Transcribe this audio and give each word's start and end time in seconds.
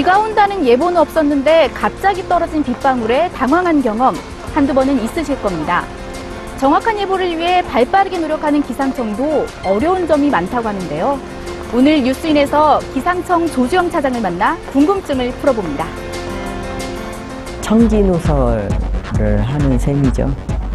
온다는 0.00 0.64
예보는 0.64 0.96
없었는데 0.96 1.70
갑자기 1.74 2.26
떨어진 2.26 2.62
빗방울에 2.62 3.28
당황한 3.30 3.82
경험 3.82 4.14
한두 4.54 4.72
번은 4.72 5.02
있으실 5.04 5.40
겁니다. 5.42 5.84
정확한 6.58 6.98
예보를 6.98 7.36
위해 7.36 7.62
발 7.62 7.84
빠르게 7.84 8.18
노력하는 8.18 8.62
기상청도 8.62 9.46
어려운 9.64 10.06
점이 10.06 10.30
많다고 10.30 10.68
하는데요. 10.68 11.18
오늘 11.74 12.02
뉴스인에서 12.02 12.80
기상청 12.94 13.46
조주영 13.46 13.90
차장을 13.90 14.20
만나 14.20 14.56
궁금증을 14.72 15.30
풀어봅니다. 15.32 15.86
청기누설을 17.60 18.68
하는 19.42 19.78
셈이죠. 19.78 20.34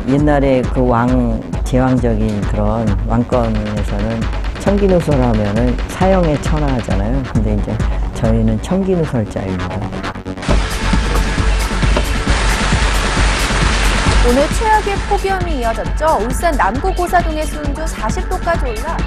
옛날에 0.09 0.62
그 0.73 0.88
왕, 0.88 1.41
제왕적인 1.63 2.41
그런 2.41 2.88
왕권에서는 3.07 4.21
청기누설 4.59 5.21
하면은 5.21 5.76
사형에 5.90 6.40
처하잖아요. 6.41 7.23
근데 7.34 7.55
이제 7.55 7.77
저희는 8.17 8.59
청기누설자입니다. 8.63 9.80
오늘 14.27 14.48
최악의 14.49 14.95
폭염이 15.07 15.59
이어졌죠. 15.59 16.17
울산 16.21 16.57
남구 16.57 16.91
고사동의 16.93 17.45
수온도 17.45 17.85
40도까지 17.85 18.67
올라 18.70 18.98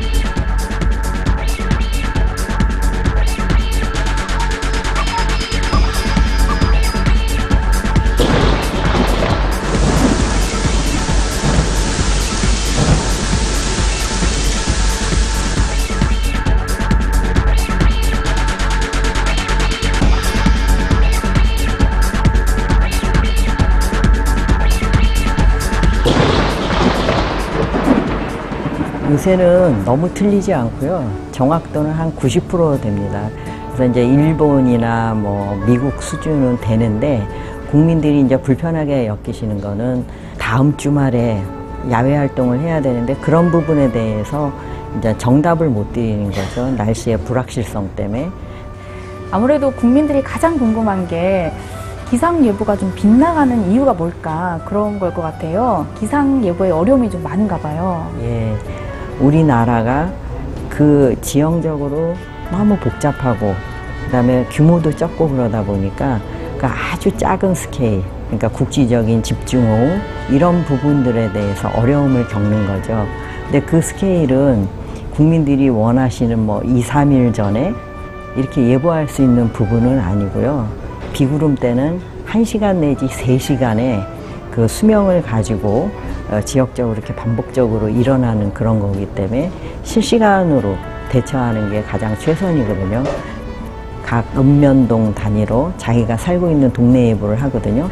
요새는 29.11 29.84
너무 29.84 30.12
틀리지 30.14 30.55
않고요. 30.55 31.05
정확도는 31.33 31.91
한 31.91 32.14
90% 32.14 32.80
됩니다. 32.80 33.28
그래서 33.75 33.91
이제 33.91 34.05
일본이나 34.05 35.14
뭐 35.14 35.61
미국 35.66 36.00
수준은 36.00 36.58
되는데 36.61 37.27
국민들이 37.70 38.20
이제 38.20 38.36
불편하게 38.36 39.06
엮이시는 39.08 39.61
거는 39.61 40.05
다음 40.38 40.77
주말에 40.77 41.42
야외 41.91 42.16
활동을 42.16 42.61
해야 42.61 42.81
되는데 42.81 43.14
그런 43.16 43.50
부분에 43.50 43.91
대해서 43.91 44.53
이제 44.98 45.16
정답을 45.19 45.69
못 45.69 45.92
드리는 45.92 46.31
거죠. 46.31 46.70
날씨의 46.72 47.19
불확실성 47.19 47.91
때문에. 47.97 48.31
아무래도 49.33 49.70
국민들이 49.72 50.22
가장 50.22 50.56
궁금한 50.58 51.06
게 51.08 51.53
기상 52.11 52.44
예보가 52.44 52.77
좀 52.77 52.92
빗나가는 52.94 53.70
이유가 53.70 53.92
뭘까 53.94 54.61
그런 54.66 54.98
걸 55.00 55.12
것 55.14 55.22
같아요. 55.22 55.86
기상 55.98 56.44
예보에 56.44 56.70
어려움이 56.70 57.08
좀 57.11 57.22
많은가 57.22 57.56
봐요. 57.58 58.08
예, 58.20 58.56
우리나라가 59.20 60.10
그 60.68 61.14
지형적으로 61.20 62.14
너무 62.50 62.76
복잡하고 62.76 63.54
그다음에 64.06 64.44
규모도 64.50 64.90
적고 64.94 65.28
그러다 65.28 65.62
보니까 65.62 66.20
그 66.58 66.66
아주 66.66 67.16
작은 67.16 67.54
스케일, 67.54 68.02
그러니까 68.26 68.48
국지적인 68.48 69.22
집중호우 69.22 69.98
이런 70.30 70.64
부분들에 70.64 71.32
대해서 71.32 71.68
어려움을 71.70 72.26
겪는 72.28 72.66
거죠. 72.66 73.06
근데 73.44 73.60
그 73.60 73.80
스케일은 73.80 74.66
국민들이 75.14 75.68
원하시는 75.68 76.38
뭐 76.38 76.62
2, 76.62 76.82
3일 76.82 77.34
전에 77.34 77.72
이렇게 78.36 78.69
예보할 78.69 79.09
수 79.09 79.22
있는 79.22 79.53
부분은 79.53 79.98
아니고요. 79.98 80.66
비구름 81.12 81.56
때는 81.56 82.00
1시간 82.26 82.76
내지 82.76 83.06
3시간의 83.06 84.06
그 84.50 84.66
수명을 84.69 85.22
가지고 85.22 85.91
어, 85.91 86.09
지역적으로 86.44 86.94
이렇게 86.94 87.14
반복적으로 87.14 87.88
일어나는 87.88 88.54
그런 88.54 88.78
거기 88.78 89.06
때문에 89.14 89.50
실시간으로 89.82 90.76
대처하는 91.08 91.70
게 91.70 91.82
가장 91.82 92.16
최선이거든요. 92.18 93.02
각 94.04 94.24
읍면동 94.36 95.14
단위로 95.14 95.72
자기가 95.76 96.16
살고 96.16 96.50
있는 96.50 96.72
동네 96.72 97.10
예보를 97.10 97.41
하거든요. 97.42 97.88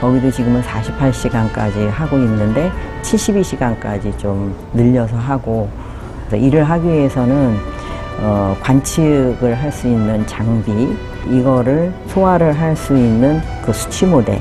거기도 0.00 0.30
지금은 0.30 0.62
48시간까지 0.62 1.88
하고 1.90 2.16
있는데 2.18 2.70
72시간까지 3.02 4.16
좀 4.18 4.54
늘려서 4.72 5.16
하고 5.16 5.68
일을 6.32 6.64
하기 6.64 6.88
위해서는 6.88 7.56
어, 8.22 8.56
관측을 8.60 9.54
할 9.54 9.72
수 9.72 9.86
있는 9.88 10.26
장비 10.26 10.96
이거를 11.28 11.92
소화를 12.08 12.52
할 12.58 12.76
수 12.76 12.94
있는 12.96 13.40
그 13.64 13.72
수치 13.72 14.06
모델 14.06 14.40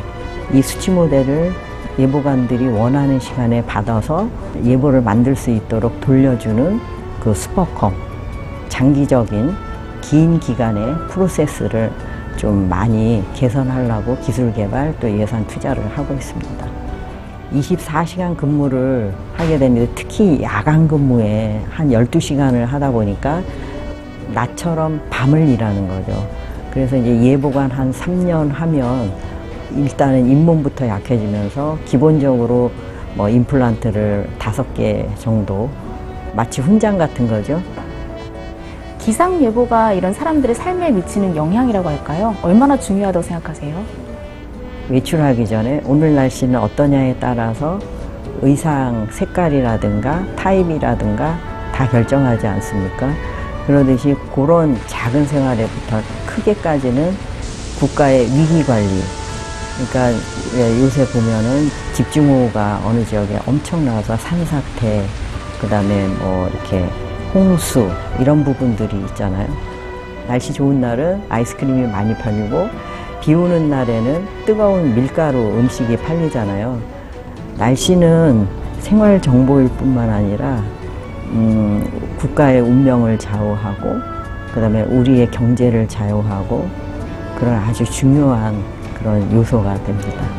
이 0.53 0.61
수치 0.61 0.91
모델을 0.91 1.51
예보관들이 1.99 2.69
원하는 2.69 3.19
시간에 3.19 3.63
받아서 3.65 4.29
예보를 4.63 5.01
만들 5.01 5.35
수 5.35 5.49
있도록 5.51 5.99
돌려주는 5.99 6.79
그 7.19 7.33
슈퍼컴 7.33 7.93
장기적인 8.69 9.53
긴 10.01 10.39
기간의 10.39 10.95
프로세스를 11.09 11.91
좀 12.37 12.69
많이 12.69 13.21
개선하려고 13.33 14.17
기술 14.19 14.53
개발 14.53 14.95
또 15.01 15.11
예산 15.11 15.45
투자를 15.47 15.85
하고 15.89 16.13
있습니다. 16.13 16.67
24시간 17.53 18.37
근무를 18.37 19.11
하게 19.35 19.57
되는데 19.57 19.91
특히 19.93 20.41
야간 20.41 20.87
근무에 20.87 21.61
한 21.69 21.89
12시간을 21.89 22.65
하다 22.65 22.91
보니까 22.91 23.41
낮처럼 24.33 25.01
밤을 25.09 25.49
일하는 25.49 25.87
거죠. 25.87 26.25
그래서 26.71 26.95
이제 26.95 27.21
예보관 27.23 27.71
한 27.71 27.91
3년 27.91 28.51
하면 28.53 29.11
일단은 29.75 30.29
잇몸부터 30.29 30.87
약해지면서 30.87 31.77
기본적으로 31.85 32.71
뭐 33.15 33.29
임플란트를 33.29 34.29
다섯 34.37 34.73
개 34.73 35.07
정도 35.17 35.69
마치 36.35 36.61
훈장 36.61 36.97
같은 36.97 37.27
거죠. 37.27 37.61
기상 38.99 39.41
예보가 39.41 39.93
이런 39.93 40.13
사람들의 40.13 40.55
삶에 40.55 40.91
미치는 40.91 41.35
영향이라고 41.35 41.89
할까요? 41.89 42.35
얼마나 42.41 42.77
중요하다고 42.77 43.23
생각하세요? 43.23 43.75
외출하기 44.89 45.47
전에 45.47 45.81
오늘 45.85 46.15
날씨는 46.15 46.59
어떠냐에 46.59 47.15
따라서 47.19 47.79
의상 48.41 49.07
색깔이라든가 49.11 50.23
타입이라든가 50.35 51.37
다 51.73 51.89
결정하지 51.89 52.47
않습니까? 52.47 53.11
그러듯이 53.65 54.15
그런 54.33 54.75
작은 54.87 55.25
생활에부터 55.25 56.01
크게까지는 56.25 57.13
국가의 57.79 58.25
위기 58.25 58.63
관리. 58.63 59.18
그러니까 59.79 60.11
예, 60.57 60.81
요새 60.81 61.05
보면은 61.07 61.69
집중호우가 61.93 62.81
어느 62.85 63.05
지역에 63.05 63.39
엄청 63.45 63.85
나와서 63.85 64.17
산사태, 64.17 65.05
그 65.61 65.67
다음에 65.69 66.07
뭐 66.19 66.49
이렇게 66.49 66.85
홍수 67.33 67.89
이런 68.19 68.43
부분들이 68.43 68.99
있잖아요. 69.07 69.47
날씨 70.27 70.51
좋은 70.51 70.81
날은 70.81 71.23
아이스크림이 71.29 71.87
많이 71.87 72.13
팔리고 72.15 72.67
비 73.21 73.33
오는 73.33 73.69
날에는 73.69 74.27
뜨거운 74.45 74.93
밀가루 74.93 75.37
음식이 75.37 75.95
팔리잖아요. 75.97 76.79
날씨는 77.57 78.47
생활 78.79 79.21
정보일 79.21 79.69
뿐만 79.77 80.09
아니라 80.09 80.61
음, 81.31 81.85
국가의 82.17 82.61
운명을 82.61 83.17
좌우하고 83.17 83.95
그다음에 84.53 84.83
우리의 84.83 85.31
경제를 85.31 85.87
좌우하고 85.87 86.67
그런 87.37 87.55
아주 87.55 87.85
중요한 87.85 88.61
그런 88.99 89.31
요소가 89.33 89.81
됩니다. 89.83 90.38